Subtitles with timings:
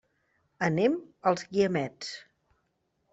[0.67, 0.95] Anem
[1.31, 2.17] als Guiamets.